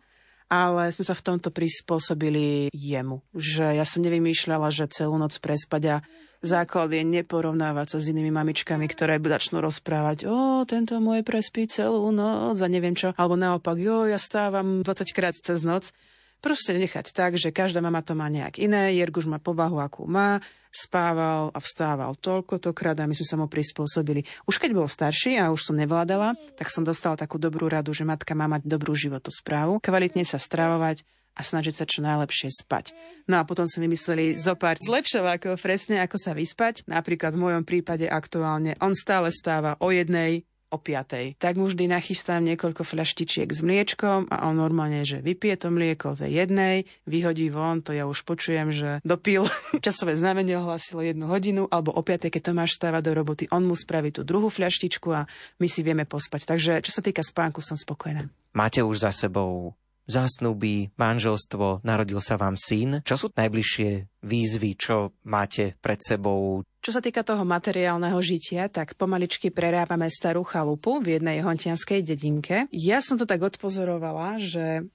ale 0.47 0.91
sme 0.95 1.03
sa 1.03 1.15
v 1.15 1.25
tomto 1.27 1.51
prispôsobili 1.51 2.71
jemu. 2.71 3.19
Že 3.35 3.77
ja 3.77 3.85
som 3.87 4.03
nevymýšľala, 4.03 4.71
že 4.71 4.87
celú 4.91 5.19
noc 5.19 5.35
prespať 5.43 5.83
a 5.87 5.95
základ 6.39 6.91
je 6.95 7.03
neporovnávať 7.03 7.87
sa 7.93 7.97
s 7.99 8.09
inými 8.09 8.31
mamičkami, 8.31 8.87
ktoré 8.87 9.19
začnú 9.19 9.59
rozprávať, 9.59 10.27
o, 10.27 10.63
tento 10.63 10.97
môj 11.03 11.21
prespí 11.27 11.67
celú 11.67 12.09
noc 12.15 12.57
a 12.63 12.67
neviem 12.71 12.95
čo. 12.95 13.11
Alebo 13.19 13.35
naopak, 13.35 13.75
jo, 13.75 14.07
ja 14.07 14.17
stávam 14.17 14.81
20 14.81 15.15
krát 15.15 15.35
cez 15.35 15.61
noc. 15.67 15.91
Proste 16.37 16.77
nechať 16.77 17.11
tak, 17.17 17.33
že 17.35 17.49
každá 17.49 17.81
mama 17.81 18.05
to 18.05 18.13
má 18.13 18.29
nejak 18.29 18.61
iné, 18.61 18.93
Jerguš 18.93 19.25
má 19.25 19.41
povahu, 19.41 19.81
akú 19.81 20.05
má, 20.05 20.37
spával 20.69 21.49
a 21.49 21.59
vstával 21.59 22.13
toľko 22.13 22.61
to 22.61 22.69
a 22.69 23.09
my 23.09 23.15
sme 23.17 23.25
sa 23.25 23.37
mu 23.41 23.49
prispôsobili. 23.49 24.21
Už 24.45 24.61
keď 24.61 24.77
bol 24.77 24.85
starší 24.85 25.41
a 25.41 25.49
už 25.49 25.65
som 25.65 25.75
nevládala, 25.75 26.37
tak 26.53 26.69
som 26.69 26.85
dostala 26.85 27.17
takú 27.17 27.41
dobrú 27.41 27.65
radu, 27.65 27.89
že 27.97 28.05
matka 28.05 28.37
má 28.37 28.45
mať 28.45 28.69
dobrú 28.69 28.93
životosprávu, 28.93 29.81
kvalitne 29.81 30.21
sa 30.21 30.37
stravovať 30.37 31.01
a 31.37 31.41
snažiť 31.45 31.73
sa 31.73 31.85
čo 31.85 32.01
najlepšie 32.01 32.49
spať. 32.49 32.97
No 33.29 33.41
a 33.41 33.45
potom 33.45 33.69
si 33.69 33.77
vymysleli 33.77 34.37
zo 34.37 34.57
pár 34.57 34.81
zlepšovákov 34.81 35.61
presne, 35.61 36.01
ako 36.01 36.17
sa 36.17 36.33
vyspať. 36.33 36.85
Napríklad 36.89 37.37
v 37.37 37.43
mojom 37.45 37.63
prípade 37.65 38.09
aktuálne 38.09 38.73
on 38.81 38.97
stále 38.97 39.29
stáva 39.29 39.77
o 39.77 39.93
jednej, 39.93 40.45
o 40.67 40.77
5. 40.77 41.39
Tak 41.39 41.53
mu 41.55 41.71
vždy 41.71 41.87
nachystám 41.87 42.43
niekoľko 42.43 42.83
fľaštičiek 42.83 43.47
s 43.47 43.59
mliečkom 43.63 44.27
a 44.27 44.35
on 44.47 44.59
normálne, 44.59 45.07
že 45.07 45.23
vypije 45.23 45.55
to 45.63 45.67
mlieko 45.71 46.15
tej 46.17 46.43
jednej, 46.43 46.83
vyhodí 47.07 47.47
von, 47.47 47.79
to 47.79 47.95
ja 47.95 48.03
už 48.03 48.27
počujem, 48.27 48.75
že 48.75 48.99
dopil. 49.07 49.47
Časové 49.85 50.19
znamenie 50.19 50.59
ohlasilo 50.59 50.99
jednu 51.03 51.31
hodinu, 51.31 51.71
alebo 51.71 51.95
o 51.95 52.01
5. 52.03 52.27
keď 52.27 52.51
Tomáš 52.51 52.75
stáva 52.75 52.99
do 52.99 53.15
roboty, 53.15 53.47
on 53.51 53.63
mu 53.63 53.75
spraví 53.75 54.11
tú 54.11 54.27
druhú 54.27 54.51
fľaštičku 54.51 55.07
a 55.15 55.23
my 55.59 55.67
si 55.71 55.81
vieme 55.83 56.03
pospať. 56.03 56.43
Takže 56.43 56.71
čo 56.83 56.91
sa 56.91 56.99
týka 56.99 57.23
spánku, 57.23 57.63
som 57.63 57.79
spokojná. 57.79 58.27
Máte 58.51 58.83
už 58.83 59.07
za 59.07 59.11
sebou 59.13 59.77
zásnuby, 60.07 60.89
manželstvo, 60.95 61.83
narodil 61.83 62.23
sa 62.23 62.39
vám 62.39 62.55
syn. 62.55 63.03
Čo 63.03 63.15
sú 63.19 63.27
najbližšie 63.35 64.23
výzvy, 64.23 64.69
čo 64.79 65.11
máte 65.27 65.75
pred 65.83 65.99
sebou? 65.99 66.63
Čo 66.87 66.95
sa 66.95 67.03
týka 67.03 67.19
toho 67.19 67.43
materiálneho 67.43 68.15
žitia, 68.23 68.71
tak 68.71 68.95
pomaličky 68.95 69.51
prerábame 69.51 70.07
starú 70.07 70.47
chalupu 70.47 71.03
v 71.03 71.19
jednej 71.19 71.43
hontianskej 71.43 71.99
dedinke. 71.99 72.71
Ja 72.71 73.03
som 73.03 73.19
to 73.19 73.27
tak 73.27 73.43
odpozorovala, 73.43 74.39
že 74.39 74.87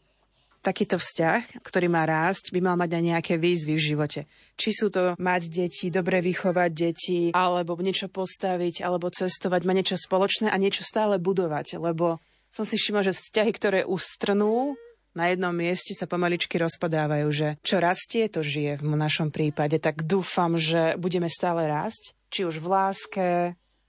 takýto 0.64 0.96
vzťah, 0.96 1.61
ktorý 1.61 1.92
má 1.92 2.09
rásť, 2.09 2.48
by 2.57 2.64
mal 2.64 2.81
mať 2.81 2.96
aj 2.96 3.02
nejaké 3.12 3.35
výzvy 3.37 3.76
v 3.76 3.87
živote. 3.92 4.20
Či 4.57 4.68
sú 4.72 4.88
to 4.88 5.20
mať 5.20 5.52
deti, 5.52 5.92
dobre 5.92 6.24
vychovať 6.24 6.70
deti, 6.72 7.28
alebo 7.37 7.76
niečo 7.76 8.09
postaviť, 8.09 8.81
alebo 8.81 9.12
cestovať, 9.12 9.61
mať 9.61 9.76
niečo 9.76 10.00
spoločné 10.00 10.48
a 10.48 10.57
niečo 10.57 10.88
stále 10.88 11.20
budovať, 11.20 11.76
lebo 11.76 12.24
som 12.48 12.64
si 12.64 12.81
všimla, 12.81 13.05
že 13.05 13.12
vzťahy, 13.20 13.52
ktoré 13.52 13.81
ustrnú, 13.85 14.81
na 15.12 15.33
jednom 15.33 15.53
mieste 15.53 15.92
sa 15.92 16.09
pomaličky 16.09 16.57
rozpadávajú, 16.57 17.29
že 17.33 17.48
čo 17.61 17.81
rastie, 17.81 18.29
to 18.33 18.40
žije 18.40 18.81
v 18.81 18.96
našom 18.96 19.29
prípade. 19.29 19.77
Tak 19.77 20.05
dúfam, 20.09 20.57
že 20.57 20.96
budeme 20.96 21.29
stále 21.29 21.68
rásť, 21.68 22.16
či 22.33 22.48
už 22.48 22.61
v 22.61 22.66
láske, 22.68 23.29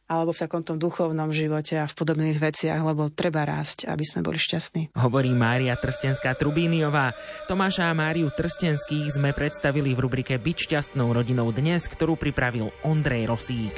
alebo 0.04 0.36
v 0.36 0.42
takomto 0.46 0.76
duchovnom 0.76 1.32
živote 1.32 1.80
a 1.80 1.90
v 1.90 1.96
podobných 1.96 2.38
veciach, 2.38 2.84
lebo 2.84 3.08
treba 3.10 3.48
rásť, 3.48 3.88
aby 3.88 4.04
sme 4.04 4.22
boli 4.22 4.36
šťastní. 4.38 4.94
Hovorí 5.00 5.32
Mária 5.32 5.74
Trstenská 5.80 6.36
Trubíniová. 6.36 7.16
Tomáša 7.48 7.90
a 7.90 7.98
Máriu 7.98 8.30
Trstenských 8.30 9.16
sme 9.16 9.32
predstavili 9.32 9.96
v 9.96 10.04
rubrike 10.04 10.36
Byť 10.38 10.58
šťastnou 10.70 11.10
rodinou 11.16 11.50
dnes, 11.56 11.88
ktorú 11.88 12.20
pripravil 12.20 12.70
Ondrej 12.84 13.32
Rosík. 13.32 13.76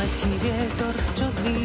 letí 0.00 0.32
vietor, 0.42 0.94
čo 1.14 1.26
dvíha 1.40 1.59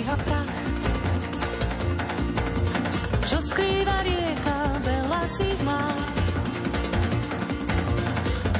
čo 3.25 3.41
skrýva 3.41 4.05
rieka, 4.05 4.57
veľa 4.85 5.21
si 5.25 5.49
má. 5.65 5.81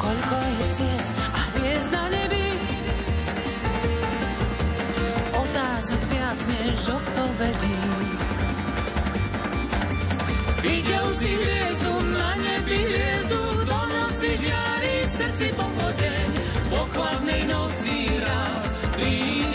Koľko 0.02 0.36
je 0.42 0.66
ciest 0.74 1.14
a 1.14 1.42
hviezd 1.54 1.90
na 1.94 2.06
nebi, 2.10 2.46
otázok 5.38 6.02
viac 6.10 6.40
než 6.50 6.82
odpovedí. 6.90 7.80
Videl 10.66 11.08
si 11.14 11.30
hviezdu 11.30 11.94
na 12.10 12.32
nebi, 12.42 12.80
hviezdu 12.90 13.42
do 13.70 13.80
noci 13.94 14.30
žiari 14.34 14.96
v 15.06 15.12
srdci 15.14 15.48
pochodeň, 15.54 16.30
po 16.74 16.82
chladnej 16.90 17.42
noci 17.46 17.98
raz 18.18 18.66
príde 18.98 19.55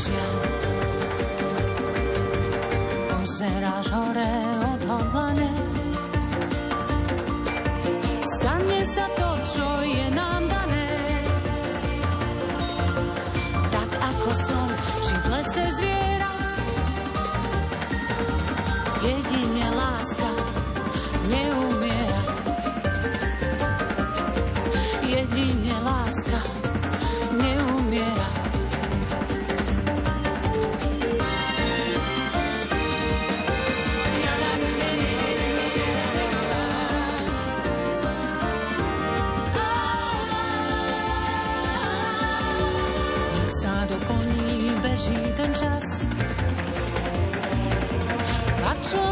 šťastie 0.00 0.16
i 3.20 3.79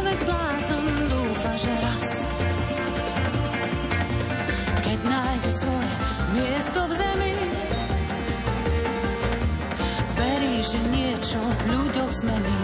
človek 0.08 0.24
blázon 0.24 0.88
dúfa, 1.12 1.52
že 1.60 1.72
raz 1.84 2.32
keď 4.80 4.98
nájde 5.04 5.50
svoje 5.52 5.92
miesto 6.32 6.80
v 6.88 6.92
zemi 6.96 7.34
verí, 10.16 10.64
že 10.64 10.80
niečo 10.88 11.36
v 11.36 11.60
ľuďoch 11.76 12.12
zmení. 12.24 12.62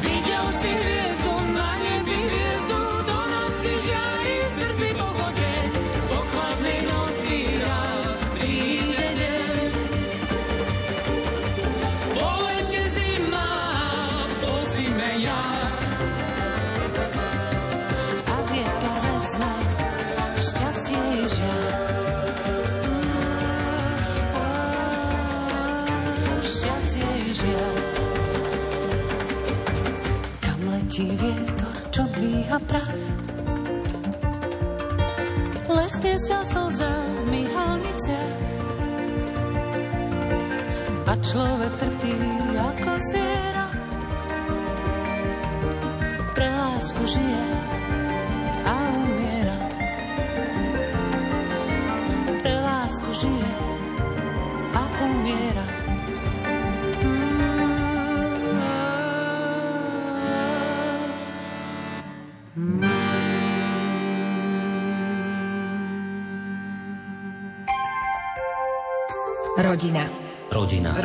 Videl 0.00 0.46
si 0.56 0.70
hviezdu 0.72 1.43
vietor, 31.34 31.76
čo 31.90 32.02
dvíha 32.14 32.58
prach? 32.70 33.02
Lesne 35.66 36.14
sa 36.22 36.46
slza 36.46 36.94
v 36.94 37.26
myhalniciach 37.34 38.44
a 41.14 41.22
človek 41.22 41.72
trpí 41.78 42.16
ako 42.58 42.90
zviera. 42.98 43.66
Pre 46.34 46.48
lásku 46.50 47.02
žije 47.06 47.46
a 48.66 48.74
umiera. 48.98 49.23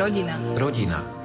Rodina. 0.00 0.40
Rodina. 0.56 1.19